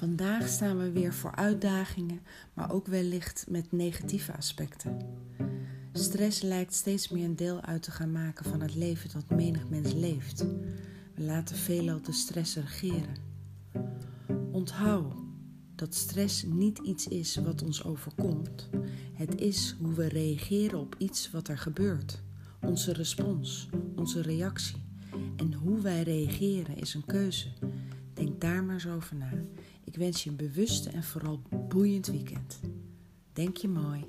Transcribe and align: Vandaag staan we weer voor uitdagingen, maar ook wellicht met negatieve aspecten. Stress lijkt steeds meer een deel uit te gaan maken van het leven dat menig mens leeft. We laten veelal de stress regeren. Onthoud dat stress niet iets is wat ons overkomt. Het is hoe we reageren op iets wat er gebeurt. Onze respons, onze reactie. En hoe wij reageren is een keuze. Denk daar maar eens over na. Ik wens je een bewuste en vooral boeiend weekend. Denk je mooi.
Vandaag 0.00 0.48
staan 0.48 0.78
we 0.78 0.90
weer 0.90 1.14
voor 1.14 1.34
uitdagingen, 1.34 2.20
maar 2.54 2.72
ook 2.72 2.86
wellicht 2.86 3.46
met 3.48 3.72
negatieve 3.72 4.36
aspecten. 4.36 4.96
Stress 5.92 6.42
lijkt 6.42 6.74
steeds 6.74 7.08
meer 7.08 7.24
een 7.24 7.36
deel 7.36 7.60
uit 7.60 7.82
te 7.82 7.90
gaan 7.90 8.12
maken 8.12 8.44
van 8.44 8.60
het 8.60 8.74
leven 8.74 9.10
dat 9.12 9.30
menig 9.30 9.68
mens 9.68 9.92
leeft. 9.92 10.44
We 11.14 11.22
laten 11.22 11.56
veelal 11.56 12.02
de 12.02 12.12
stress 12.12 12.56
regeren. 12.56 13.16
Onthoud 14.52 15.14
dat 15.74 15.94
stress 15.94 16.42
niet 16.42 16.78
iets 16.78 17.08
is 17.08 17.36
wat 17.36 17.62
ons 17.62 17.84
overkomt. 17.84 18.68
Het 19.14 19.40
is 19.40 19.76
hoe 19.80 19.94
we 19.94 20.08
reageren 20.08 20.78
op 20.78 20.94
iets 20.98 21.30
wat 21.30 21.48
er 21.48 21.58
gebeurt. 21.58 22.22
Onze 22.60 22.92
respons, 22.92 23.68
onze 23.96 24.22
reactie. 24.22 24.82
En 25.36 25.54
hoe 25.54 25.80
wij 25.80 26.02
reageren 26.02 26.76
is 26.76 26.94
een 26.94 27.06
keuze. 27.06 27.48
Denk 28.14 28.40
daar 28.40 28.64
maar 28.64 28.74
eens 28.74 28.86
over 28.86 29.16
na. 29.16 29.32
Ik 29.90 29.96
wens 29.96 30.24
je 30.24 30.30
een 30.30 30.36
bewuste 30.36 30.90
en 30.90 31.02
vooral 31.02 31.42
boeiend 31.68 32.06
weekend. 32.06 32.60
Denk 33.32 33.56
je 33.56 33.68
mooi. 33.68 34.04